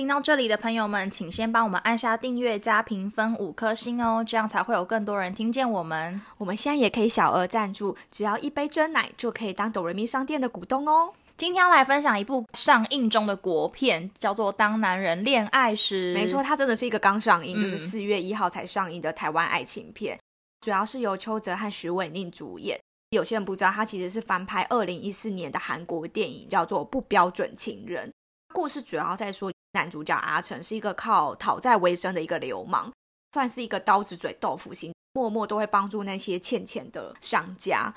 [0.00, 6.18] 听到这里的朋友们，请先帮我们按下订阅加评分五颗星哦，这样才会有更多人听见我们。
[6.38, 11.12] 我们现在也可以小额赞助，只要一杯真奶就可以当哆瑞咪商店的股东哦。
[11.36, 16.12] 今天要来分享一部上映中的国片，叫做《当男人恋爱时》。
[16.14, 20.18] 没错，它真的是一个刚上映，就是四月一号才上映的台湾爱情片，
[20.62, 22.80] 主要是由邱泽和徐伟宁主演。
[23.10, 28.08] 有些人不知道，它其实是翻拍二零一四年的韩国电影，叫做《不标准情人》。
[28.52, 32.90] 故事主要在说，男主角阿成是一个靠讨债为生的一个流氓，
[33.32, 37.92] 算是一个刀子嘴豆腐心，默默都会帮助那些欠钱的商家。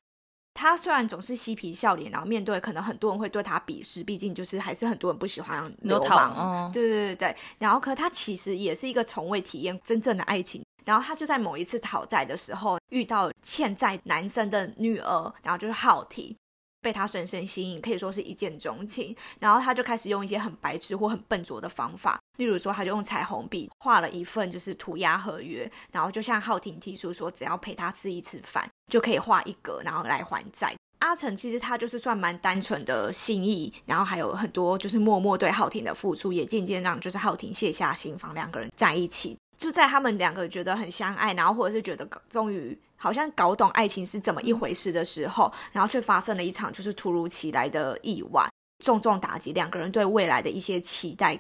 [0.54, 6.72] 他虽然总是嬉皮笑脸，然后面对可能很多人会对他鄙视，毕竟就是还是很多人不喜欢流氓。
[6.72, 10.64] 对对对对，然后可他其实也是一个从未体验真正的爱情。
[10.86, 16.38] 然后他就在某一次讨债的时候遇到欠债男生的女儿，然后就是浩体，
[16.84, 19.16] 被他深深吸引，可以说是一见钟情。
[19.40, 28.70] 然后他就开始用一些很白痴或很笨拙的方法，例如说他就用彩虹笔画了一份就是涂鸦合约，然后就向浩廷提出说，只要陪他吃一次饭。
[28.92, 30.76] 就可以画一格，然后来还债。
[31.00, 39.36] 阿成其实他就是算蛮单纯的心意，然后还有很多就是默默对浩廷的付出，也渐渐让就是浩廷卸下心防，两个人在一起。
[39.58, 48.50] 就在他们两个觉得很相爱，然后或者是觉得终于好像搞懂爱情是怎么一回事的时候，然后却发生了一场就是突如其来的意外，
[48.82, 51.38] 重重打击两个人对未来的一些期待。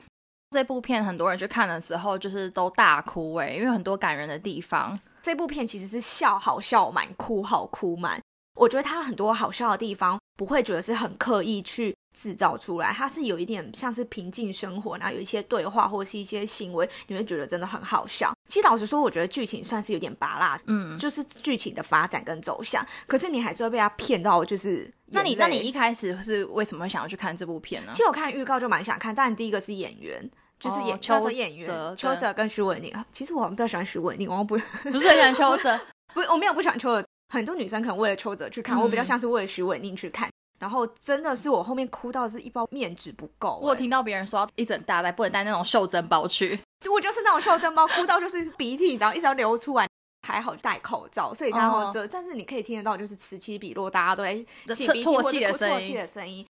[0.49, 4.99] 这部片很多人去看了之后，就是都大哭哎，因为很多感人的地方。
[5.21, 8.21] 这部片其实是笑好笑满，哭好哭满。
[8.59, 18.33] 我觉得它很多好笑的地方，不会觉得是很刻意去制造出来，它是有一点像是平静生活，然后有一些对话或者是一些行为，你会觉得真的很好笑。
[18.47, 24.89] 其实老实说，我觉得剧情算是有点拔辣，嗯，就是剧情的发展跟走向，可是你还是会被他骗到，就是。
[25.07, 27.91] 那你那你一开始是为什么会想要去看这部片呢？
[27.93, 30.29] 其实我看预告就蛮想看，但第一个是演员。
[30.59, 32.93] 就是演邱泽演员，邱泽跟徐伟宁。
[33.11, 35.77] 其实我比较喜欢徐伟宁，我不不是很喜欢邱泽。
[36.15, 37.05] 不，我没有不喜欢邱泽。
[37.33, 40.29] 很多女生可能为了邱泽去看，我比较像是为了徐伟宁去看。
[40.59, 43.59] 然后真的是我后面哭到是一包面纸不够。
[43.61, 46.59] 我听到别人说一整大袋，不能带那种袖珍包去。
[46.89, 49.87] 我就是那种袖珍包，哭到就是鼻涕，然后一直要流出来。
[50.25, 54.33] 还好戴口罩，所以然后这，但是你可以听得到就是此起彼落，大家都在
[54.67, 56.45] 啜泣的声音。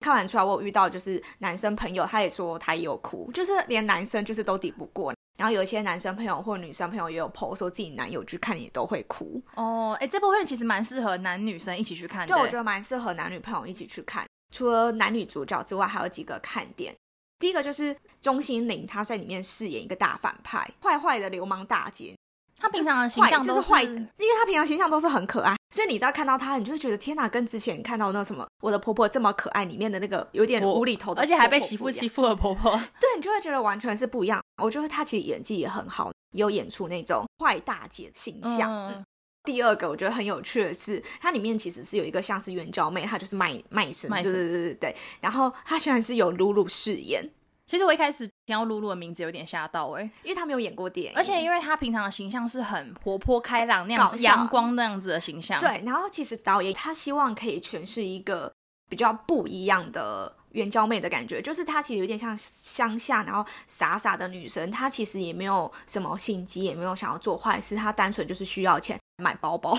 [0.00, 5.14] 看完出来，我有遇到就是男生朋友，他也说他也有哭，就是连男生就是都抵不过。
[5.36, 9.42] 然后有一些男生朋友或女生朋友也有 po 说自己男友去看也都会哭。
[9.56, 12.32] 哦，哎，这部片其实蛮适合男女生一起去看的。
[12.32, 14.24] 对，我觉得蛮适合男女朋友一起去看。
[14.52, 16.94] 除了男女主角之外，还有几个看点。
[17.40, 22.14] 第一个就是钟欣凌，她在里面饰演一个大反派，坏坏的流氓大姐。
[22.56, 25.56] 她平常的形象就是坏，因为她平常形象都是很可爱。
[25.74, 34.40] 所以你在看到她，你就会觉得天哪，跟之前看到那什么我的婆婆这么可爱里面的那个有点无厘头的，而且还被媳妇欺负的婆婆，对你就会觉得完全是不一样。
[34.62, 39.04] 我觉得她其实演技也很好，有演出那种坏大姐形象。
[39.44, 44.96] 第二个我觉得很有趣的是，它里面其实是有一个像是援交妹，她就是卖卖身，就是对对对对。
[45.20, 47.28] 然后她居然是有露露饰演。
[47.66, 55.58] 其实我一开始听到露露的名字有点吓到哎，因为她没有演过电影，而且因为她平常的形象是很活泼开朗那样子，阳光那样子的形象。
[55.60, 58.52] 对，然后其实导演他希望可以诠释一个
[58.88, 69.78] 比较不一样的援交妹的感觉，就是她其实有点像乡下，然后傻傻的女生，她其实也没有什么心机，也没有想要做坏事，她单纯就是需要钱买包包，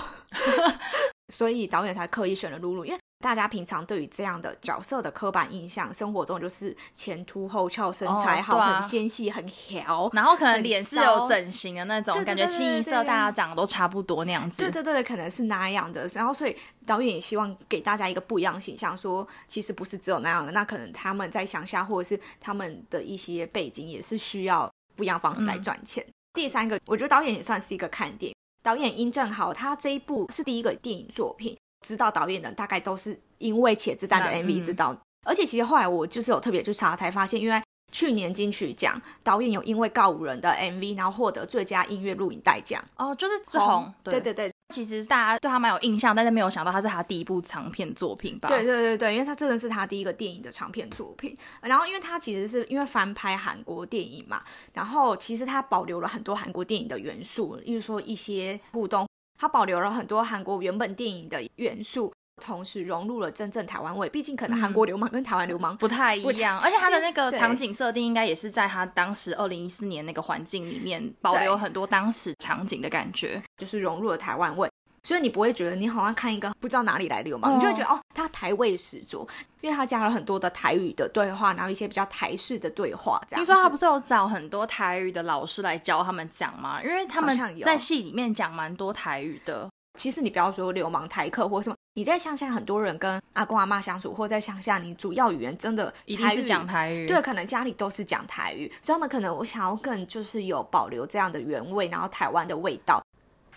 [1.33, 2.99] 所以导演才刻意选了露露，因为。
[3.19, 14.61] 大家平常对于这样的角色的刻板印象，生活中就是前凸后翘，身材好，很纤细，很挑，然后可能脸是有整形的那种，感觉清一色，大家长得都差不多那样子。
[14.61, 16.07] 对对对，可能是那样的。
[16.13, 20.51] 然后，所以导演也希望给大家一个不一样形象，说其实不是只有那样的。
[20.51, 26.05] 那可能他们在乡下，或者是他们的一些背景，也是需要不一样方式来赚钱。
[26.33, 28.35] 第三个，我觉得导演也算是一个看点。
[28.61, 31.57] 导演殷正豪，他这一部是第一个电影作品。
[31.85, 37.61] 知道导演的大概都是因为《茄子蛋》的 MV 知道，而且其实后来我就是有特别去查才发现，因为
[37.91, 42.83] 去年金曲奖导演有因为《告五人》的 MV，然后获得最佳音乐录影带奖。
[42.97, 43.93] 哦，就是志宏。
[44.03, 48.49] 对对对，其实大家对他蛮有印象，但是没有想到他是他第一部长片作品吧？
[48.49, 51.37] 对对对对，因为他真的是他第一个电影的长片作品。
[51.61, 54.41] 然后因为他其实是因为翻拍韩国电影嘛，
[54.73, 59.07] 然后其实他保留了很多韩国电影的元素，例如说一些互动。
[59.37, 64.09] 它保留了很多韩国原本电影的元素，同时融入了真正台湾味。
[64.09, 73.41] 毕竟可能韩国流氓跟台湾流氓不太一样，而且它的那个场景设定应该也是在它当时二零一四年那个环境里面保留很多当时场景的感觉。
[73.57, 74.69] 就是融入了台湾味，
[75.05, 79.25] 所以你不会觉得你好像看一个不知道哪里来的流氓，哦你就会觉得哦，他台味十足，
[79.61, 83.45] 因为他加了很多的台语的对话，然后一些比较台式的对话，这样。
[83.45, 86.81] 听说他不是有找很多台语的老师来教他们讲吗？
[86.83, 89.69] 因为他们在戏里面讲蛮多台语的。
[89.97, 103.01] 其实你不要说流氓台客或什么，你在乡下很多人跟阿公阿妈相处，或在乡下，你主要语言真的一定是讲台语，对，可能家里都是讲台语，所以他们可能我想要更就是有保留这样的原味，然后台湾的味道。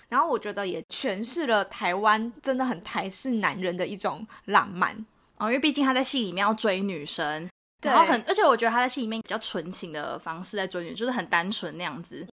[0.08, 4.94] 然后我觉得也诠释了台湾真的很台式男人的一种浪漫。
[5.36, 7.48] 哦，因为毕竟他在戏里面要追女生，
[7.80, 12.26] 对然后很，而且我觉得他在戏里面比较纯情的方式在追女，就是很单纯那样子，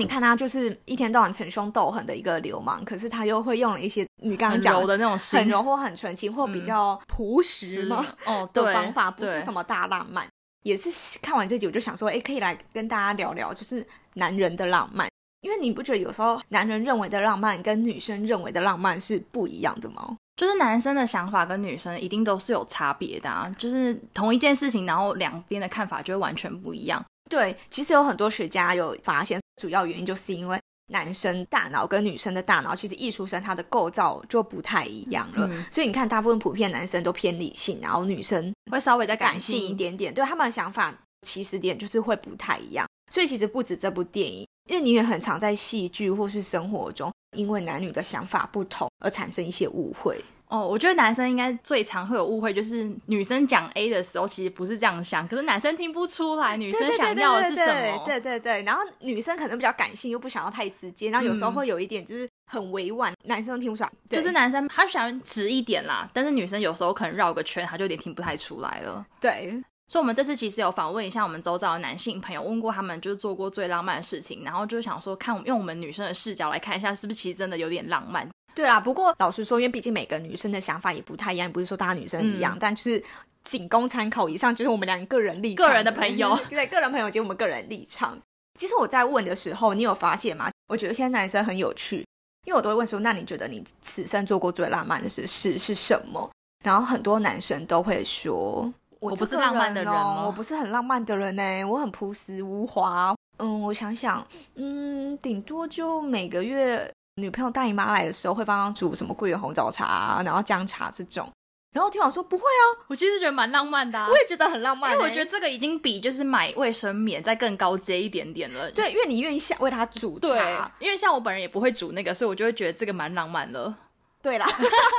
[0.00, 8.04] 你看他就是一天到晚逞凶斗狠的一个流氓，可是他又会用了一些你刚刚讲的那种，很柔或很纯情或比较朴实是吗？
[8.26, 10.26] 哦，的对方法，不是什么大浪漫。
[10.64, 15.08] 也是看完这集，我就想说，哎，可以来跟大家聊聊，就是男人的浪漫。
[15.40, 20.16] 因为你不觉得有时候男人认为的浪漫跟女生认为的浪漫是不一样的吗？
[20.36, 27.04] 就是男生的想法跟女生一定都是有差别的啊，就是同一件事情，然后两边的看法就会完全不一样。
[27.28, 30.60] 对，其实有很多学家有发现，主要原因就是因为
[30.92, 35.48] 男生大脑跟女生的大脑，其实一出生它的构造就不太一样了。
[35.50, 39.74] 嗯所以你看，大部分普遍男生都偏理性，然后女生会稍微再感性性一。
[39.74, 42.86] 点点，对他们的想法起始点就是会不太一样。
[43.10, 50.22] 所以其实不止这部电影，因为你也很常在戏剧或是生活中，因为男女的想法不同而产生一些误会。
[50.50, 58.02] 哦，我觉得男生应该最常会有误会，就是女生讲 A 的时候，其实不是这样想，可是男生听不出来女生想要的是什么。
[58.06, 63.90] 对对对，然后女生可能比较感性，又不想要太直接，然后有时候嗯会有一点就是很委婉，男生都听不出来。
[64.08, 69.06] 就是男生他想直一点啦，但是女生有时候可能绕个圈，他就有点听不太出来了。
[69.20, 78.28] 对，所以，我们这次其实有访问一下我们周遭的男性朋友，问过他们就是做过最浪漫的事情，然后就想说看用我们女生的视角来看一下，是不是其实真的有点浪漫。
[78.54, 83.02] 对啊，不过老实说，因为毕竟每个女生的想法也不太一样，不是说大家女生一样，嗯但就是
[83.44, 84.28] 仅供参考。
[84.28, 88.18] 以上就是我们两个个人立场个人的朋友 对个人朋友及我们个人立场。
[88.58, 90.50] 其实我在问的时候，你有发现吗？
[90.68, 92.04] 我觉得现在男生很有趣，
[92.44, 96.28] 因为我都会问说：“那你觉得你此生做过最浪漫的事是是什么？”
[96.64, 98.68] 然后很多男生都会说
[99.00, 111.28] ：“我我不是浪漫的人哦我不是很浪漫的人呢，我很朴实无华。”嗯，我想想，嗯，顶多就每个月女朋友大姨妈来的时候，会帮她煮什么桂圆红枣茶啊，然后姜茶这种。
[111.72, 114.94] 然后听我说不会啊，我其实觉得蛮浪漫的、啊，我也觉得很浪漫、欸。
[114.96, 118.68] 因为我觉得这个已经比就是买卫生棉再更高阶一点点了。
[118.72, 123.72] 对，因为你愿意下为他煮对茶。，因为像我本人也不会煮那个，所以我就会觉得这个蛮浪漫的。
[124.20, 124.46] 对啦，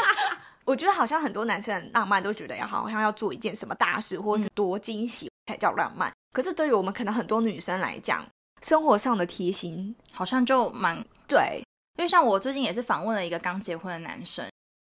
[0.70, 6.14] 我觉得好像很多男生很浪漫，都觉得要好像要做一件什么大事，或者是多惊喜才叫浪漫。
[6.32, 8.24] 可是对于我们可能很多女生来讲，
[8.62, 11.64] 生活上的贴心，好像就蛮对，
[11.98, 14.48] 因为像我最近也是访问了一个刚结婚的男生，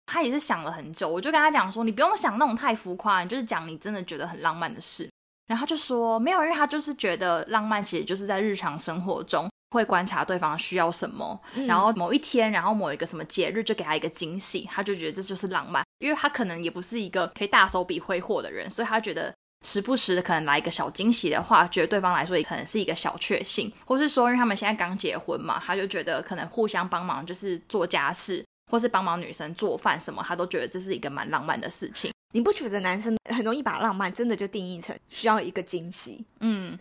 [0.06, 5.10] 他也是想了很久，我就跟他讲说，你不用想那种太浮夸，你就是讲你真的觉得很浪漫的事。
[5.48, 15.84] 然后他就说没有，因为他就是觉得浪漫其实就是在日常生活中会观察对方需要什么，嗯然后某一天，然后某一个什么节日就给他一个惊喜，他就觉得这就是浪漫。
[15.98, 32.12] 因为他可能也不是一个可以大手笔挥霍的人，所以他觉得时不时的可能来一个小惊喜的话，觉得对方来说也可能是一个小确幸，或是说因为他们现在刚结婚嘛，他就觉得可能互相帮忙，就是做家事，或是帮忙女生做饭什么，他都觉得这是一个蛮浪漫的事情。
[32.32, 36.22] 你不觉得男生很容易把浪漫真的就定义成需要一个惊喜？
[36.40, 36.76] 嗯，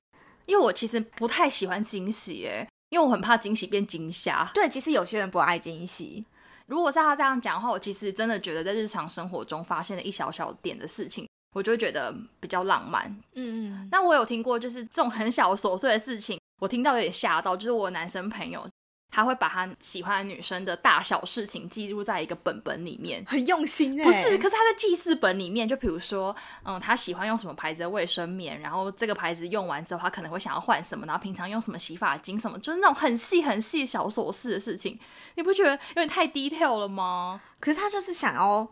[0.48, 4.48] 因为我其实不太喜欢惊喜，耶，因为我很怕惊喜变惊吓。
[4.54, 6.24] 对，其实有些人不爱惊喜，
[6.68, 13.06] 如果是他这样讲的话，我其实真的觉得在日常生活中发现了一小小点的事情，我就会觉得比较浪漫。
[13.34, 17.58] 嗯嗯，那我有听过，就是这种很小琐碎的事情，我听到有点吓到。
[17.58, 18.70] 就是我男生朋友，
[19.14, 23.24] 他会把他喜欢的女生的大小事情记录在一个本本里面。
[23.28, 34.98] 很用心哎、不是，可是他在记事本里面，就比如说，嗯，他喜欢用什么牌子的卫生棉，然后这个牌子用完之后，他可能会想要换什么，然后平常用什么洗发精什么，就是那种很细很细小琐事的事情，
[35.36, 37.40] 你不觉得有点太 detail 了吗？
[37.60, 38.68] 可是他就是想要，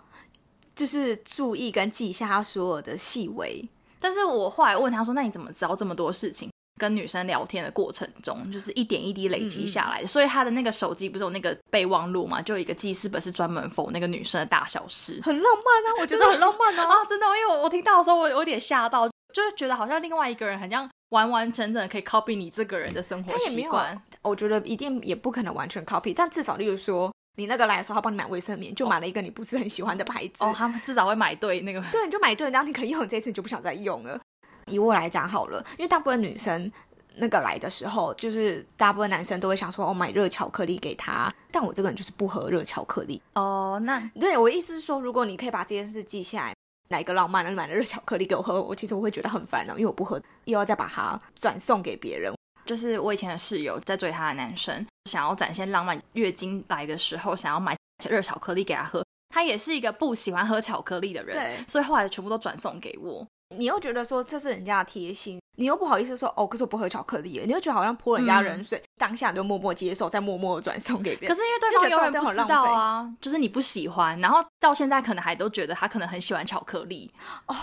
[0.75, 3.69] 就是注意跟记下他所有的细微。
[3.99, 6.49] 但是我后来问他说：“那你怎么知道这么多事情？”
[6.81, 10.07] 跟女生聊天的过程中，就是一点一滴累积下来的。
[10.07, 15.21] 所以他的那个手机不是有那个备忘录嘛，就有一个记事本是专门否那个女生的大小事。
[15.21, 16.85] 很浪漫啊，我觉得很浪漫啊。
[16.85, 24.01] 啊， 真的，因为我我听到的时候，我有点吓到，就是觉得好像另外一个人很像完完整整的可以 copy 你这个人的生活习惯。
[24.23, 30.43] 我觉得一定也不可能完全 copy，但至少例如说，你那个来的时候，他帮你买卫生棉，就买了一个你不是很喜欢的牌子。
[30.43, 31.79] 哦，他们至少会买对那个。
[31.91, 34.19] 对，你就买对，然后你可以用这次，你就不想再用了。
[34.67, 36.71] 以我来讲好了，因为大部分女生
[37.15, 41.33] 那个来的时候，就是大部分男生都会想说，哦，买热巧克力给她。
[41.51, 43.21] 但我这个人就是不喝热巧克力。
[43.33, 46.55] 哦，那对我意思是说，如果你可以把这件事记下来，
[46.89, 52.33] 来一个浪漫的，买了热巧克力给我喝，我其实我会觉得很烦恼，因为我不喝，又要再把它转送给别人。
[52.65, 57.75] 就是我以前的室友在追她的男生，想要展现浪漫，月经来的时候想要买
[58.09, 59.03] 热巧克力给他喝。
[59.33, 63.25] 他也是一个不喜欢喝巧克力的人，对，所以后来全部都转送给我。
[63.57, 71.35] 你又觉得说这是人家的贴心，你又不好意思说哦，可是我不喝巧克力，你又觉得好像泼人家冷水，当下就默默接受，再默默的转送给别人。
[71.35, 77.11] 可是因为对方永远不知道啊，就是你不喜欢，然后到现在可能还都觉得他可能很喜欢巧克力。
[77.47, 77.55] 哦，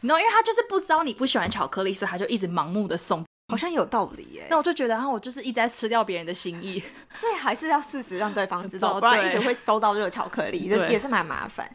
[0.00, 3.24] 你知道，因为他就是不知道你不喜欢巧克力，所以他就一直盲目的送。
[3.48, 6.82] 好像有道理耶，那我就觉得，哈，我就是一直在吃掉别人的心意，
[7.12, 11.70] 所以还是要适时让对方知道，不然一直会收到热巧克力，也是蛮麻烦。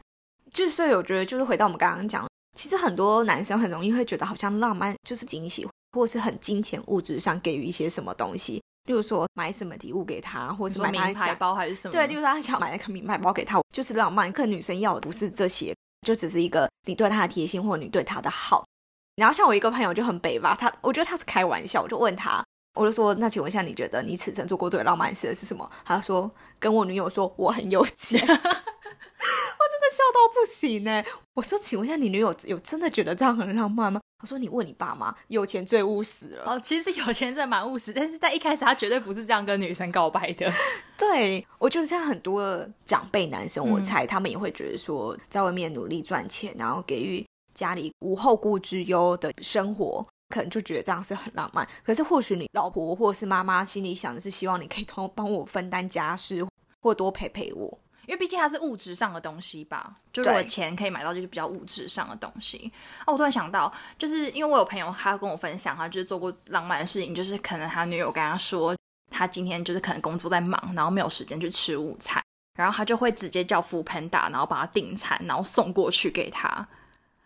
[0.50, 14.32] 就是，所以我觉得，就是回到我们刚刚讲，其实很多男生很容易会觉得，好像浪漫就是惊喜，或是很金钱物质上给予一些什么东西，例如说买什么礼物给他，或者是买名牌包还是什么，对，例如他想买那个名牌包给他，就是浪漫。
[14.32, 15.76] 可女生要的不是这些，
[16.06, 18.66] 就只是一个你对他的贴心，或你对他的好。
[19.16, 22.44] 然后像我一个朋友就很北吧，他我觉得他是开玩笑，我就问他，
[22.76, 25.70] 我就说那请问一下，你觉得你此生做过最浪漫事的是什么？
[25.84, 28.20] 他说跟我女友说我很有钱，
[29.90, 31.04] 笑到不行呢。
[31.34, 34.00] 我说请问一下，你女友有真的觉得这样很浪漫吗？
[34.22, 36.44] 我说你问你爸妈，有钱最务实了。
[36.46, 40.52] 哦，其实有钱真的蛮务实，但是在一开始他绝对不是这样跟女生告白的。
[40.98, 47.26] 对，我觉得像很多长辈男生，我猜他们也会觉得说，在外面努力赚钱，然后给予。
[47.52, 51.68] 家里无后顾之忧的生活，可能就觉得这样是很浪漫。
[51.84, 56.46] 可是或许你老婆或是妈妈心里想的是，希望你可以多帮我分担家事，
[56.82, 57.78] 或多陪陪我。
[58.10, 62.72] 因为毕竟它是物质上的东西吧，就如果钱可以买到，就是比较物质上的东西。
[63.06, 68.76] 哦，我突然想到，就是因为我有朋友，他跟我分享，他就是做过浪漫的事情，就是可能他女友跟他说，
[69.12, 72.20] 他今天就是可能工作在忙，然后没有时间去吃午餐，
[72.58, 76.68] 然后他就会直接叫富喷达，然后把他订餐，然后送过去给他。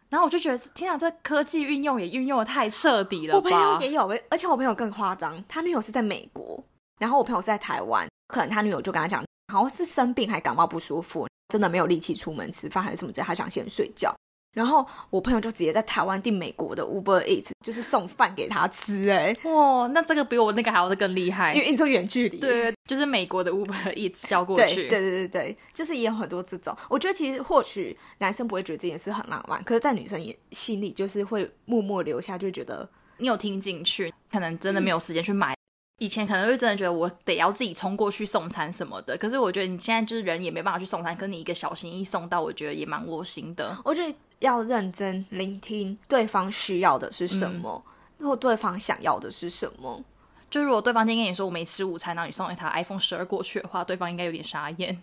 [0.10, 3.38] 然后我就觉得，天啊，这科技运用也运用的太彻底了吧！
[3.38, 6.64] 我朋友也有，而且我朋友更夸张，他女友是在美国，
[7.00, 14.12] 然后我朋友是在台湾，可能他女友就跟他讲，好像是生病还感冒不舒服，真的没有力气出门吃饭还是什么之类，他想先睡觉。
[14.56, 26.76] 然后我朋友就直接在台湾订美国的 Uber Eats，就是送饭给他吃，哎，哇，那这个比我那个还要的更厉害，因为你说远距离，对，就是美国的 Uber Eats 交过去，对对对对就是也有很多这种。
[26.88, 35.56] 我觉得其实或许男生不会觉得这件事很浪漫，可是，在女生也心里就是会默默留下，就觉得你有听进去，可能真的没有时间去买。
[36.04, 43.74] 以前可能会真的觉得我得要自己冲过去送餐什么的，可是我觉得你现在就是人也没办法去送餐，跟你一个小心意送到，我觉得也蛮窝心的。
[43.86, 47.82] 我觉得要认真聆听对方需要的是什么，
[48.20, 50.04] 或对方想要的是什么。
[50.50, 55.02] 就如果对方今天跟你说我没吃午餐，然后你送一台 iPhone 十二过去的话，对方应该有点傻眼。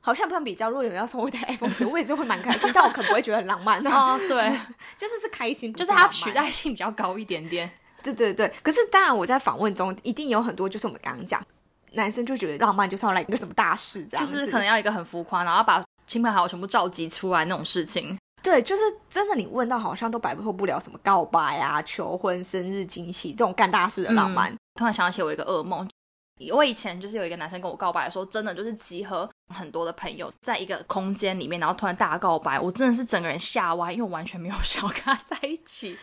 [0.00, 4.18] 好像不能比较，如果有人要送我一台 iPhone 十， 我也是会蛮开心，但我可能不会觉得很浪漫哦。
[4.18, 4.50] 对，
[4.98, 7.70] 就是是开心，就是它取代性比较高一点点。
[8.02, 11.44] 对对对，可是当然我在访问中一定有很多，就是我们刚刚讲，
[11.92, 18.18] 男生就觉得浪漫就是要来一个什么大事，这样就是可能要一个很浮夸，然后把亲朋好友全部召集出来那种事情。
[18.42, 24.50] 对，就是真的，你问到好像都摆脱不了什么告白啊、求婚、生日惊喜这种干大事的浪漫。
[24.78, 25.86] 突然想起我一个噩梦，
[26.50, 35.98] 我以前就是有一个男生跟我告白的时候，真的就是集合很多的朋友在一个空间里面，然后突然大告白，我真的是整个人吓歪，因为我完全没有想要跟他在一起。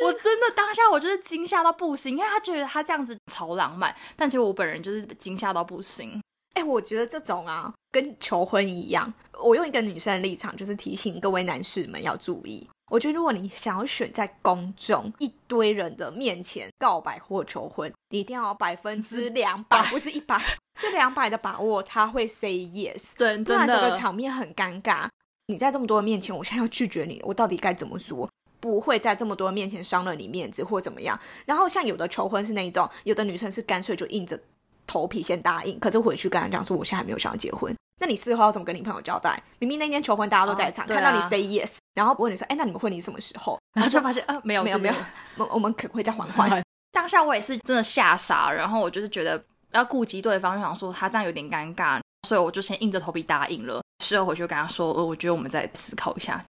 [0.00, 6.20] 我真的当下我就是惊吓到不行，因为他觉得他这样子超浪漫，但结果我本人就是惊吓到不行。
[6.54, 9.12] 哎，我觉得这种啊，跟求婚一样。
[9.38, 12.66] 我用一个女生的立场，就是提醒各位男士们要注意。
[12.90, 20.40] 我觉得如果你想要选在公众一堆人的面前告白或求婚，你一定要百分之两百，不是一百，
[20.80, 23.12] 是两百的把握他会 say yes。
[23.18, 25.08] 对，不然这个场面很尴尬。
[25.48, 28.28] 你在这么多人面前，我现在要拒绝你，我到底该怎么说？
[28.60, 31.18] 不会在这么多面前伤了你面子或怎么样。
[31.44, 34.38] 然后像有的求婚是那一种，有的女生是干脆就硬着
[34.86, 37.74] 头皮先答应，可是回去跟他讲说我现在还没有想要结婚。
[37.98, 39.42] 那你事后要怎么跟你朋友交代？
[39.58, 43.58] 明明那天求婚大家都在场，看到你 say yes，然后问你说，哎，那你们婚礼什么时候？
[43.74, 44.94] 然后就发现啊，没有没有没有，
[45.38, 46.62] 我我们可能会再缓缓。
[46.92, 51.98] 当下我也是真的吓傻，然后我就是觉得要顾及对方，就想说他这样有点尴尬，
[52.28, 53.80] 所以我就先硬着头皮答应了。
[54.04, 56.44] 事后回去跟他说，呃我觉得我们再思考一下。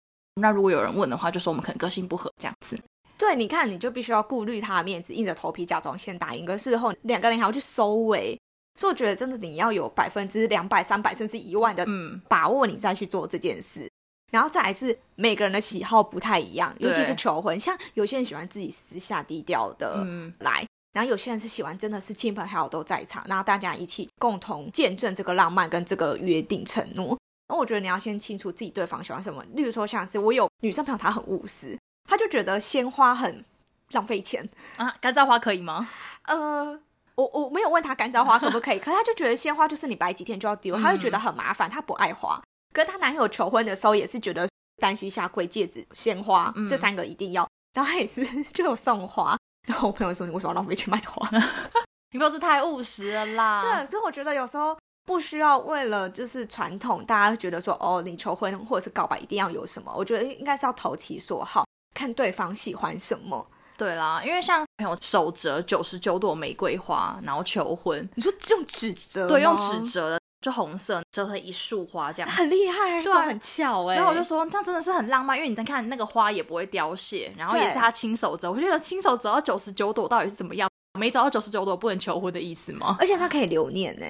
[0.41, 2.79] 那如果有人问的话，就说我们可能个性不合这样子。
[3.19, 8.39] 对，你看，你就必须要顾虑他的面子，硬着头皮假装先答应，可事后两个人还要去收尾。
[8.79, 11.87] 所以我觉得真的你要有百分之两百、三百甚至一万的
[12.27, 13.89] 把握，你再去做这件事。
[14.33, 20.07] 然后再来是每个人的喜好不太一样，尤其是求婚，像有些人喜欢自己私下低调的
[20.39, 27.17] 来，然后有些人是喜欢真的是亲朋好友都在场，然后大家一起共同见证这个浪漫跟这个约定承诺。
[27.53, 29.45] 那我觉得你要先清楚自己对方喜欢什么。
[29.53, 31.79] 例如说，像是我有女生朋友，她很务实，
[32.09, 33.45] 她就觉得鲜花很
[33.91, 35.87] 浪费钱啊，干燥花可以吗？
[36.25, 36.81] 呃，
[37.15, 42.41] 我我没有问她干燥花可不可以，可她就觉得鲜花就是你摆几天就要丢，她就觉得很麻烦，她不爱花。
[42.73, 44.49] 可是她男友求婚的时候，也是觉得
[44.81, 49.37] 单膝下跪、戒指、鲜花这三个一定要，然后她也是 就有送花。
[49.69, 51.29] 然后我朋友说：“你为什么要浪费钱买花？
[52.11, 54.77] 你不是太务实了啦。”对，所以我觉得有时候
[55.13, 59.93] 不需要为了就是传统，大家觉得说哦，你求婚或者是告白一定要有什么？
[59.95, 63.47] 我觉得应该是要投其所好，看对方喜欢什么。
[63.77, 69.29] 对啦，因为像朋友手折九十九朵玫瑰花，然后求婚，你说用纸折？
[69.29, 70.19] 对，用纸折的。
[70.41, 73.95] 就红色折成一束花这样，很厉害，对，很巧哎。
[73.95, 78.51] 然后我就说，这样真的是很浪漫，因为你在看那个花也不会凋谢，然后也是他亲手折。
[78.51, 80.69] 我觉得亲手折到九十九朵到底是怎么样？
[80.99, 82.97] 没找到九十九朵不能求婚的意思吗？
[82.99, 84.05] 而且他可以留念呢，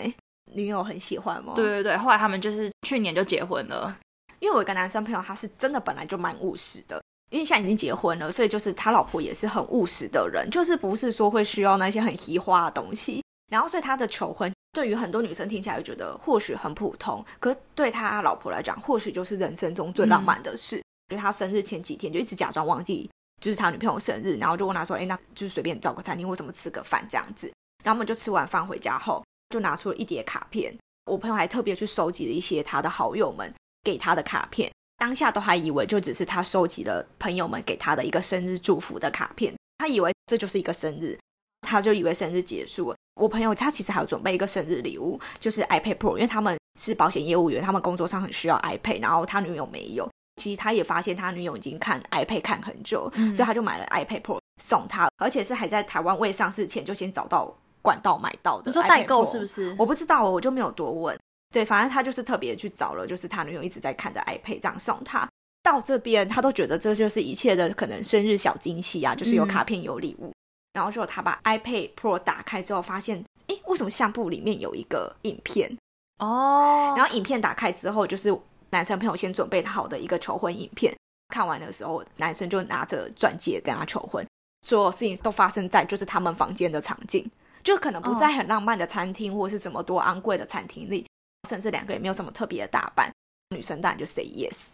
[0.55, 1.53] 女友很喜欢吗？
[1.57, 3.97] 对对对，后来他们就是去年就结婚了。
[4.41, 13.23] 因为我一个男生朋友，他是真的本来就蛮务实的，因为现在已经结婚了，所以就是他老婆也是很务实的人，就是不是说会需要那些很奇花的东西。
[13.51, 14.53] 然后所以他的求婚。
[14.75, 20.83] 对于很多女生听起来会觉得或许很普通，可是对他老婆来讲，或许就是人生中最浪漫的事。
[21.11, 27.53] 就他生日前几天就一直假装忘记，就是他女朋友生日，然后就问他说：“哎，那就是随便找个餐厅，为什么吃个饭这样子？”
[27.85, 30.75] 然后我们就吃完饭回家后，就拿出了一叠卡片。
[31.05, 33.53] 我朋友还特别去收集了一些他的好友们
[33.85, 41.19] 给他的卡片，当下都还以为就只是他收集了朋友们给他的一个生日祝福的卡片，他以为这就是一个生日，
[41.61, 42.97] 他就以为生日结束了。
[43.21, 50.09] 我朋友他其实还有准备一个生日礼物，就是 iPad Pro，因为他们是保险业务员，他们工作上很需要 iPad，然后他女友没有。
[50.37, 58.65] 其实他也发现他女友已经看 iPad 看很久，所以他就买了 iPad Pro 送他，而且是还在台湾未上市前就先找到管道买到的。
[58.67, 59.75] 你说代购是不是？
[59.79, 61.19] 我不知道，我就没有多问。
[61.53, 65.29] 对，反正他就是特别去找了，就是他女友一直在看的 iPad 这样送他。
[65.63, 70.33] 到这边他都觉得这就是一切的可能生日小惊喜啊，就是有卡片有礼物。
[70.73, 75.71] 然后就他把 iPad Pro 打开之后，发现，哎，为什么相簿里面有一个影片？
[76.19, 78.35] 哦，然后影片打开之后，就是
[78.71, 80.95] 男生朋友先准备好的一个求婚影片。
[81.29, 84.27] 看完的时候，男生就拿着钻戒跟他求婚，
[84.67, 87.31] 所有事情都发生在就是他们房间的场景，
[87.63, 91.07] 就可能不在很浪漫的餐厅或是什么多昂贵的餐厅里，
[91.49, 93.13] 甚至两个也没有什么特别的打扮，
[93.51, 94.67] 女生当然就 say yes。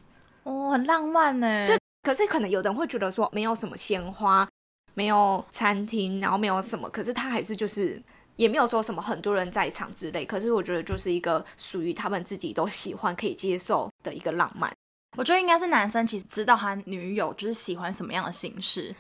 [0.45, 1.67] 哦，很浪漫呢。
[1.67, 4.49] 对，可是可能有人会觉得说，没有什么鲜花。
[4.95, 8.03] 没有餐厅，然后没有什么，可是他还是就是
[8.35, 10.27] 也没有说什么很多人在场之类。
[10.27, 14.73] 可是我觉得就是一个属于他们自己都喜欢、可以接受的一个浪漫。
[15.17, 18.93] 我觉得应该是男生其实知道他女友就是喜欢什么样的形式。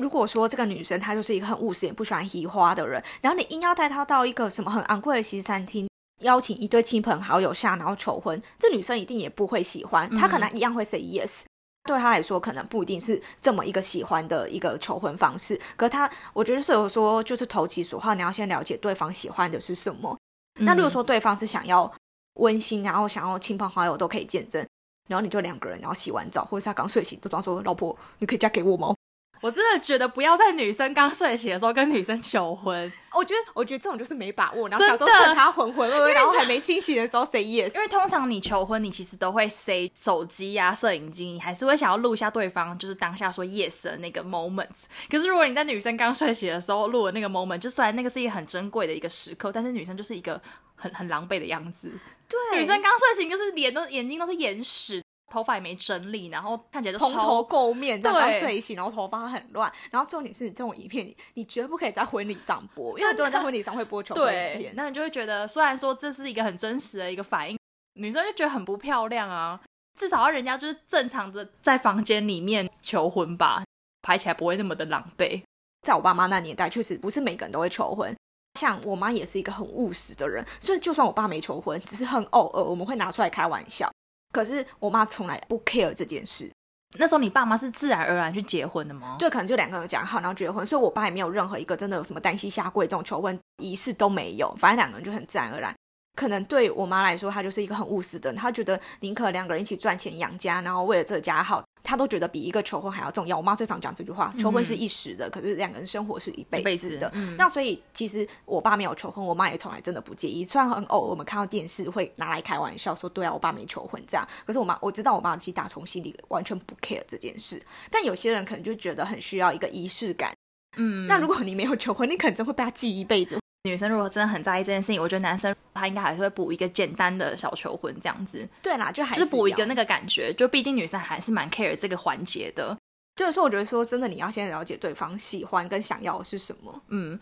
[0.00, 5.88] 如果说这个女生她就是一个很务实、也不喜欢移花的人，然后你硬要带她到一个什么很昂贵的西餐厅，
[6.20, 10.08] 邀请一堆亲朋好友下，然后求婚，这女生一定也不会喜欢。
[10.16, 11.42] 她可能一样会 say yes。
[11.84, 15.60] 对他来说，可能不一定是这么一个喜欢的一个求婚方式。
[15.76, 20.16] 可他，我觉得是有说，就是投其所好，你要先了解对方喜欢的是什么。
[20.60, 21.92] 那如果说对方是想要
[22.34, 24.64] 温馨，然后想要亲朋好友都可以见证，
[25.08, 28.94] 然后你就两个人，然后洗完澡，或者是他刚睡醒，都装说：“老婆，你可以嫁给我吗？”
[29.42, 32.90] 我真的觉得不要在女生刚睡醒的时候跟女生求婚。
[33.12, 37.74] 我觉得，我觉得这种就是没把握，然后想说趁她浑浑噩噩，然后还没清醒的时候 say yes。
[37.74, 44.84] 因为通常你求婚，你其实都会 say 手机呀、摄影机，你还是会想要录下对方就是当下说 yes 的那个 moment。
[45.10, 50.40] 可是如果你在女生刚睡醒的时候录的那个 moment，就虽然那个是一个很珍贵的一个时刻，但是女生就是一个
[50.76, 51.90] 很很狼狈的样子。
[52.28, 55.02] 对，女生刚睡醒就是脸都眼睛都是眼屎。
[55.32, 59.72] 头发也没整理，然后看起来就蓬头垢面，刚睡醒，然后头发很乱。
[59.90, 64.74] 然后重点是，这种影片你绝对不可以在婚礼上播，因为很多人在婚礼上会播求婚影片。
[64.76, 67.58] 那你就会觉得，虽然说这是一个很真实的一个反应，
[67.94, 69.58] 女生就觉得很不漂亮啊。
[69.98, 73.64] 至少要人家就是正常的在房间里面求婚吧，
[74.02, 75.42] 拍起来不会那么的狼狈。
[75.86, 78.14] 在我爸妈那年代，确实不是每个人都会求婚。
[78.60, 83.90] 像我妈也是一个很务实的人，所以就算我爸没求婚，只是很偶尔我们会拿出来开玩笑。
[84.32, 86.50] 可是我妈从来不 care 这件事。
[86.98, 89.16] 那时候你爸妈是自然而然去结婚的吗？
[89.18, 90.66] 对，可能就两个人讲好，然后结婚。
[90.66, 94.54] 所以我爸也没有任何一个真的有什么单膝下跪这种求婚仪式都没有。
[94.58, 95.74] 反正两个人就很自然而然。
[96.14, 98.36] 可能对我妈来说，她就是一个很务实的人。
[98.36, 103.36] 她觉得宁可两个人一起赚钱养家，然后为了这个家好，她都觉得比一个求婚还要重要。
[103.36, 107.10] 我妈最常讲这句话：求婚是一时的，可是两个人生活是一辈子的。
[107.38, 110.44] 那所以其实我爸没有求婚，我妈也从来真的不介意。
[110.44, 117.60] 虽然很偶尔我们看到电视会拿来开玩笑说：“对啊，我爸没求婚这样。”可是我妈我知道我妈其实打从心里完全不 care 这件事。
[117.90, 120.32] 但有些人可能就觉得很需要一个仪式感。
[120.76, 123.41] 嗯，那如果你没有求婚，你可能真会被他记一辈子。
[123.64, 128.48] 女生如果真的很在意这件事情，我觉得男生他应该还是会补一个简单的小求婚这样子。
[128.60, 132.76] 对啦，就还是补一个那个感觉，就毕竟女生还是蛮 care 这个环节的。
[133.14, 136.82] 就是说，我觉得说真的，你要先了解对方喜欢跟想要的是什么。
[136.88, 137.18] 嗯，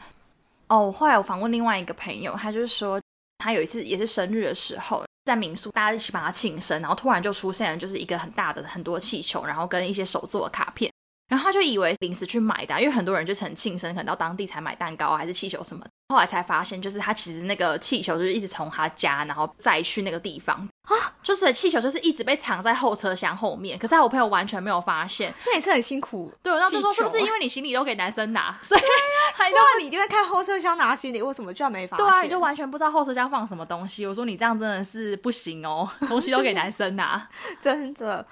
[0.68, 2.98] 哦，后来我访问另外一个朋友，他就是说，
[3.38, 10.90] 他有一次也是生日的时候，在民宿大家一起帮他庆生，然后突然就出现了就是一个很大的很多气球，然后跟一些手做的卡片。
[11.28, 15.84] 然后他就以为临时去买的，因为很多人就是很庆生，可能到当地才买蛋糕还是气球什么。
[16.10, 23.78] 后来才发现，就是他其实那个气球就是一直从他家，然后再去那个地方啊，就是气球就是一直被藏在后车厢后面。
[23.78, 26.32] 可是我朋友完全没有发现，那也是很辛苦。
[26.42, 28.80] 对，然后就说是不是因为你行李都给男生拿，所以
[29.34, 32.04] 他因为你就会看后车厢拿行李，为什么居然没发现？
[32.04, 34.04] 对啊，就完全不知道后车厢放什么东西。
[34.04, 37.28] 我说你这样真的是不行哦， 东西都给男生拿，
[37.60, 38.26] 真的。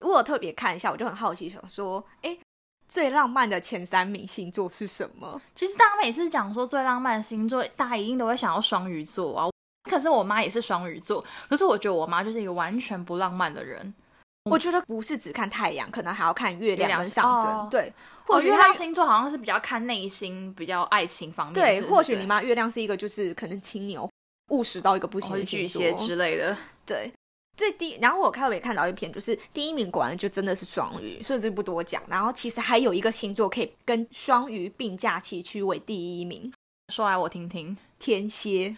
[0.00, 2.36] 我特别看一下，我就很好奇，想说，哎。
[2.92, 5.40] 最浪漫的前三名星座是什么？
[5.54, 9.48] 其实大家每次讲说最浪漫的星座，大家一定都会想要双鱼座啊。
[9.90, 13.94] 可是我妈也是双鱼座，可是我觉得我妈就是一个完全不浪漫的人。
[14.44, 17.70] 我觉得不是只看太阳，可能还要看月亮跟上升。
[17.70, 17.90] 对，
[18.26, 21.54] 或许她星座好像是比较看内心，比较爱情方面。
[21.54, 24.06] 对，或许你妈月亮是一个就是可能青牛，
[24.50, 26.54] 务实到一个不行的巨蟹之类的。
[26.84, 27.10] 对。
[27.62, 32.02] 最低，然后我看到也看到一篇，就是第一名果然就真的是双鱼，所以这不多讲。
[32.08, 36.52] 然后其实还有一个星座可以跟双鱼并驾齐驱为第一名，
[36.92, 37.76] 说来我听听。
[38.00, 38.74] 天蝎，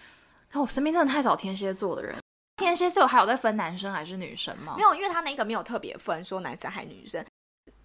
[0.53, 2.15] 我身边真的太少天蝎座的人。
[2.59, 4.75] 天蝎座还有在分男生还是女生吗？
[4.77, 7.25] 没有，因为他那个没有特别分说男生还女生。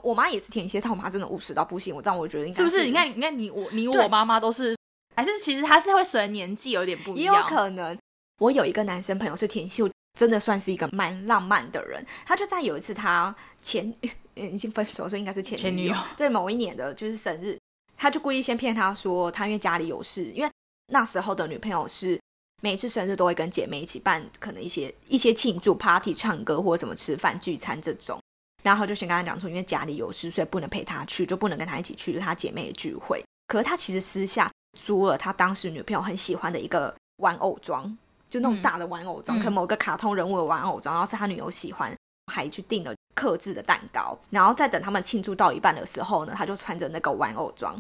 [0.03, 1.95] 我妈也是天蝎，但我妈真的务实到不行。
[1.95, 2.85] 我这样我觉得应该是不是？
[2.85, 4.75] 你看，你看你我你我妈妈都是，
[5.15, 7.33] 还是其实他是会随年纪有点不一样。
[7.33, 7.97] 也有可能。
[8.39, 9.89] 我有一个男生朋友是天蝎。
[10.17, 13.93] 真的算是一个蛮浪漫的人，他就在有一次他前
[14.35, 15.95] 已经分手，所以应该是前女友。
[16.17, 17.57] 对某一年的就是生日，
[17.97, 20.51] 他就故意先骗他说他因为家里有事，因为
[20.91, 22.19] 那时候的女朋友是
[22.61, 28.19] 每次生日都会跟姐妹一起办，可能一些一些庆祝 party、唱歌或者什么吃饭聚餐这种。
[28.61, 33.23] 然后就先跟他讲说，因为家里有事，所以不能陪他去，就不能跟他一起去他姐妹的聚会。
[33.47, 37.97] 可是他其实私下租了他当时女朋友很喜欢的一个玩偶装。
[38.29, 41.91] 就那种大的玩偶装，可能某个卡通人物的玩偶装，然后是他女友喜欢，
[42.31, 47.75] 还去订了克制的蛋糕，然后再等他们庆祝到一半的时候呢，他就穿着那个玩偶装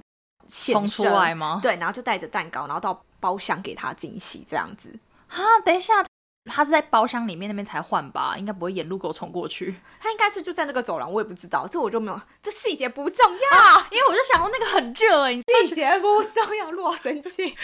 [0.47, 1.59] 冲出来吗？
[1.61, 4.97] 对，然后就带着蛋糕，然后到包厢给他惊喜，这样子。
[5.27, 6.03] 啊，等一下，
[6.45, 8.35] 他是在包厢里面那边才换吧？
[8.37, 9.75] 应该不会沿路给我冲过去。
[9.99, 15.33] 他应该是就在那个走廊，我也不知道，这我就没有，这细节不重要，因为我就想说那个很热哎，
[15.65, 17.55] 细节不重要，落生气。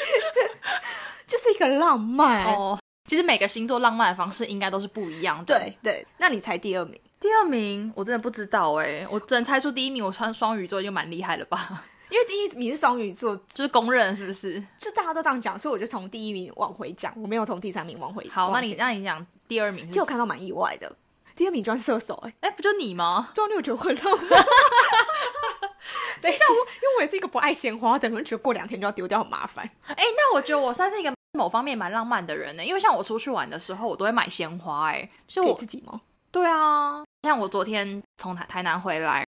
[1.26, 2.78] 就是一个浪漫哦。
[3.08, 5.58] 其实每个星座浪漫的方式应该都是不一样的。
[5.58, 7.00] 对对，那你猜第二名？
[7.20, 10.06] 第二名我真的不知道哎，我只能猜出第一名。
[10.06, 11.84] 我穿双鱼座就蛮厉害了吧？
[12.10, 14.60] 因为第一名是双鱼座，就是公认是不是？
[14.78, 18.28] 就大家都这样讲，所以我就从第一名往回讲，我没有从第三名往回。
[18.30, 20.96] 好，那你那你讲第二名，其实我看到蛮意外的。
[21.36, 23.30] 第二名装射手，哎哎，不就你吗？
[23.34, 24.46] 装六九混浪漫。
[26.22, 29.70] 等一下，我因为我也是一个不爱鲜花的人，觉得过两天就要丢掉很麻烦。
[29.88, 31.14] 哎，那我觉得我算是一个。
[31.38, 36.00] 某方面蛮浪漫的人呢，因为像我出去玩的时候，我都会买鲜花，哎，是我自己吗？
[36.32, 39.25] 对啊，像我昨天从台台南回来，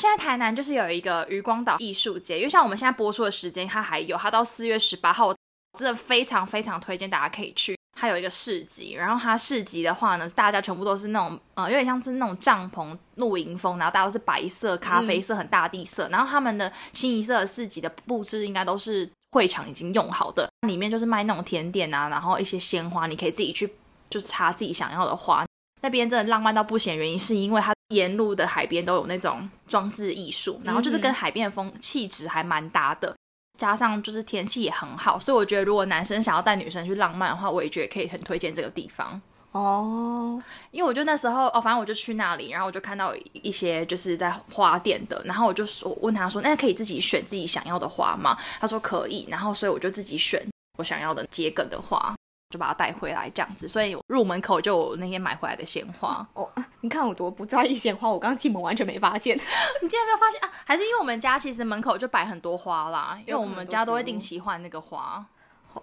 [0.00, 5.34] 现在台南就是有一个渔光岛艺术节，因为像我们现在播出的时间，它还有，它到四月十八号，
[5.78, 7.76] 真的非常非常推荐大家可以去。
[7.98, 19.08] 它有一个市集，然后它市集的话呢，大家全部都是那种，呃，有点像是那种帐篷露营风，然后大家都是白色、咖啡色、很大地色，然后他们的清一色市集的布置应该都是。
[19.32, 23.72] 会场已经用好的，里面就是卖那种甜点啊，然后一些鲜花，你可以自己去
[24.08, 25.46] 就是插自己想要的花。
[25.82, 33.14] 那边真的浪漫到不行，原因是因为它沿路的海边都有那种装置艺术，然后就是跟海边的风气质还蛮搭的，
[33.58, 39.20] 加上就是天气也很好，所以我觉得如果男生想要带女生去浪漫的话，我也觉得可以很推荐这个地方。
[39.52, 48.38] 哦，因为我就那时候哦，反正我就去那里，然后我就看到一些就是在花店的，然后我就说问他说，那可以自己选自己想要的花吗？
[48.60, 50.40] 他说可以，然后所以我就自己选
[50.78, 52.14] 我想要的桔梗的花，
[52.50, 56.26] 就把它带回来这样子，所以入门口就有那天买回来的鲜花。
[56.34, 56.46] 哦，
[56.82, 59.36] 你看我多不在意鲜花，我刚进门完全没发现，
[59.80, 60.50] 你竟然没有发现啊？
[60.66, 65.24] 还是因为我们家其实门口就摆很多花啦，因为我们家都会定期换那个花。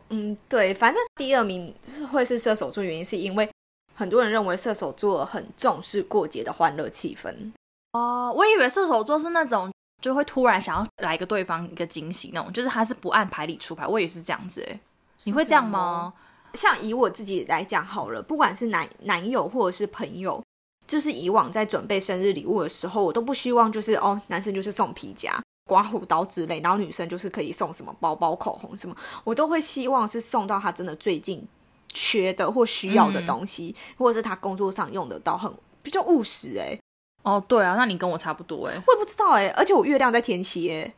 [0.10, 1.74] 嗯，对，反正第二名
[2.12, 3.50] 会是射手座，原因是因为。
[4.00, 7.34] 很多人认为射手座很重视过节的欢乐气氛，
[7.94, 9.72] 哦，我以为射手座是那种
[10.04, 13.88] 就会突然想要来一个对方一个惊喜那种，就是他是不按牌理出牌。
[13.88, 14.80] 我也是这样子，哎，
[15.24, 16.14] 你会这样吗？
[16.58, 20.44] 像以我自己来讲好了，不管是男男友或者是朋友，
[20.88, 25.40] 就是以往在准备生日礼物的时候，我都不希望就是哦，男生就是送皮夹、
[25.70, 31.46] 刮胡刀之类，然后女生就是可以送什么包包、口红什么，我都会希望是送到他真的最近
[31.94, 36.78] 缺的或需要的东西，或者是他工作上用得到，很比较务实哎。
[37.24, 40.94] 哦，对啊，那你跟我差不多哎，我也不知道哎，而且我月亮在天蝎哎，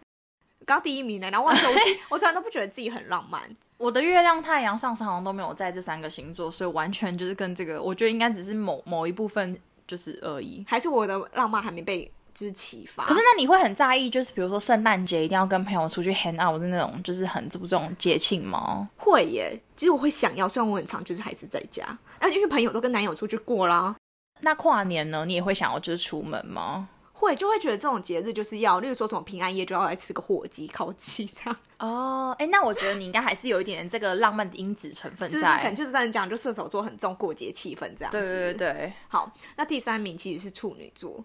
[0.66, 3.56] 刚第一名呢，然后我手机， 我从来都不觉得自己很浪漫。
[3.80, 10.64] 我的月亮、太阳、上升好像都没有在这三个星座，所以完全就是跟这个，我觉得应该只是某某一部分就是而已。
[10.68, 13.06] 还是我的浪漫还没被就是启发？
[13.06, 18.90] 可是那你会很在意，就是比如说圣诞节一定要跟朋友出去 hang out 的那种，就是很注重节庆吗？
[18.98, 21.86] 会耶，其实我会想要，虽然我很常就是还是在家，
[22.20, 23.96] 啊，因为朋友都跟男友出去过啦。
[24.42, 25.26] 那跨年呢？
[25.26, 26.88] 你也会想要就是出门吗？
[27.20, 31.60] 会就会觉得这种节日就是要，例如说什么平安夜就要来吃个火鸡、烤鸡这样。
[31.80, 38.12] 哦，哎，那我觉得你应该还是有一点这个浪漫的因子成分在，可能就是这样讲，就射手座很重过节气氛这样。
[38.12, 38.94] 对对对。
[39.10, 41.24] 好，那第三名其实是处女座。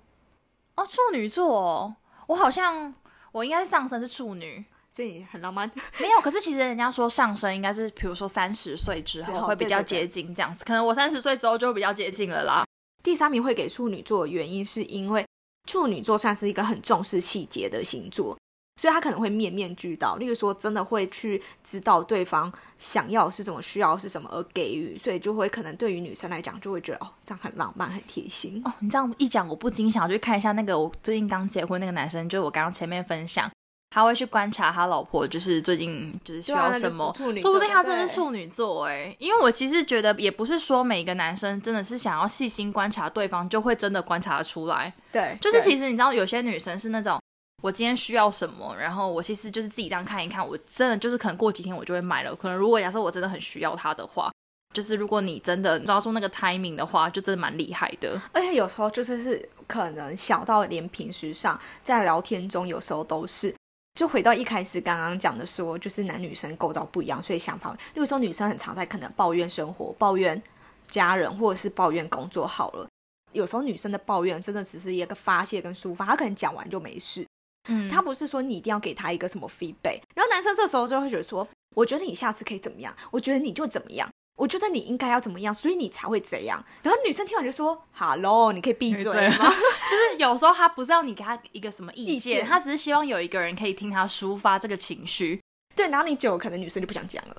[0.74, 1.94] 哦，处女座，
[2.26, 2.92] 我好像
[3.30, 5.70] 我应该是上升是处女，所以很浪漫。
[6.00, 12.64] 没有，可是其实人家说上升应该是，比如说三十岁之后会比较接近这样子，可能我三十岁之后就会比较接近了啦。
[13.04, 15.24] 第三名会给处女座的原因是因为。
[15.66, 18.36] 处女座算是一个很重视细节的星座，
[18.80, 20.16] 所以他可能会面面俱到。
[20.16, 28.72] 例如说，真的会去知道对方想要是什么，需要是什么而给予，所以就会可能对于女生来讲，就会觉得哦，这样很浪漫、很贴心哦。
[28.80, 33.50] 你这样一讲，我不禁想去看一下那个我最近刚结婚那个男生，就是我刚刚前面分享。
[33.94, 39.14] 他会去观察他老婆，就是最近就是需要什么，说不定他真的是处女座哎。
[39.20, 44.92] 因为我其实觉得也不是说每一个男生真的是想要细心观察对方，就会真的观察得出来。
[45.12, 47.20] 对，就是其实你知道，有些女生是那种
[47.62, 52.34] 我今天需要什么，然后我其实就是自己这样看一看，我真的就是可能过几天我就会买了。
[52.34, 54.28] 可能如果假设我真的很需要它的话，
[54.74, 58.20] 就是如果你真的抓住那个 timing 的话，就真的蛮厉害的。
[58.32, 63.54] 而且有时候就是是可能小到连平时上在聊天中，有时候都是。
[63.94, 70.40] 就回到一开始刚刚讲的，说就是男女生构造不一样，所以想法，例如说女生很常在可能抱怨生活、抱怨
[70.88, 72.44] 家人，或者是抱怨工作。
[72.44, 72.88] 好了，
[73.32, 77.24] 有时候女生的抱怨真的只是一个发泄跟抒发，她可能讲完就没事。
[77.68, 80.00] 嗯，她不是说你一定要给她一个什么 feedback。
[80.14, 82.92] 然后男生这时候就会觉得说，我觉得你下次可以怎么样？
[83.12, 84.10] 我觉得你就怎么样？
[84.36, 86.64] 我觉得你应该要怎么样，所以你才会怎样。
[86.82, 89.36] 然后女生听完就说：“Hello，你可以闭嘴吗？”
[89.90, 95.40] 就是有时候他不是要你给他一个什么意见，他只是希望有一个人可以听他抒发这个情绪。
[95.76, 97.36] 对，然后你久可能女生就不想讲了，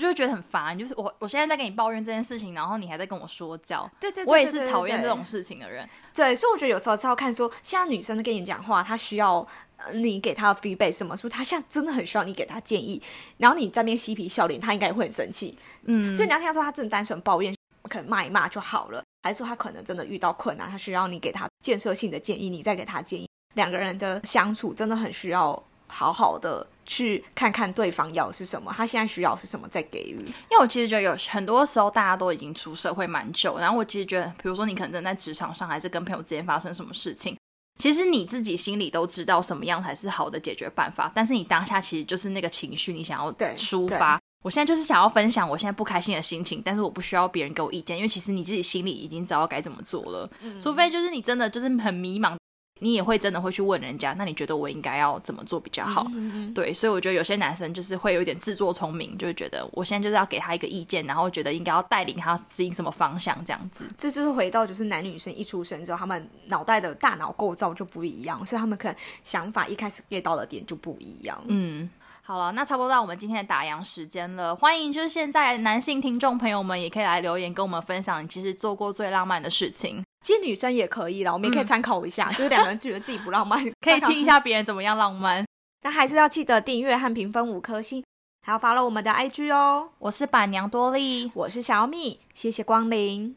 [0.00, 0.78] 就会觉得很烦。
[0.78, 3.90] 就是我我现在在跟你抱怨这件事情，然后你还在跟我说教。
[4.00, 5.88] 对对，我也是讨厌这种事情的人。
[6.14, 9.46] 对，所以我觉得有时候是要看说，现在女生跟你讲话，她需要。
[9.92, 11.16] 你给他的 feedback 什么？
[11.16, 13.00] 说他现在真的很需要你给他建议，
[13.36, 15.56] 然后你在那边嬉皮笑脸，他应该也会很生气。
[15.84, 17.54] 嗯，所以你要听他说他真的单纯抱怨，
[17.88, 23.28] 可能骂一骂就好了，还是说他可能真的遇到困难，他需要你给他建设性的建议，你再给他建议。
[23.54, 30.16] 两个人的相处真的很需要好好的去看看对方要的是什么，他现在需要是什么再给予。
[30.50, 37.36] 因为我其实觉得有很多时候大家都已经出社会蛮久，然后我其实觉得，比如说你可能正在职场上，还是跟朋友之间发生什么事情。
[37.78, 44.18] 其实你自己心里都知道什么样才是好的解决办法，但是你当下其实就是那个情绪，你想要抒发。
[44.44, 50.28] 我现在就是想要分享我现在不开心的心情，但是我不需要别人给我意见，因为其实你自己心里已经知道该怎么做了。
[50.60, 52.36] 除非就是你真的就是很迷茫。
[52.80, 56.06] 你也会真的会去问人家，那你觉得我应该要怎么做比较好？
[56.54, 63.88] 对，所以我觉得有些男生就是会有点自作聪明，就是觉得我现在就是要给他一个意见，然后觉得应该要带领他指引什么方向这样子。
[63.96, 71.42] 这就是回到就是男女生一出生之后，他们脑袋的大脑构造就不一样，所以他们可能想法一开始 get 到的点就不一样。
[71.48, 71.88] 嗯。
[72.22, 74.54] 好了，那差不多到我们今天的打烊时间了。
[74.54, 80.04] 欢迎，就是现在男性听众朋友们也可以来留言跟我们分享，你其实做过最浪漫的事情。
[80.24, 85.44] 其实女生也可以啦，我们也可以参考一下， 就是两个人觉得自己不浪漫， 可以听一下别人怎么样浪漫。
[85.82, 88.02] 那还是要记得订阅和评分五颗星，
[88.44, 89.90] 还要发了我们的 IG 哦。
[89.98, 93.36] 我是板娘多莉，我是小米，谢谢光临。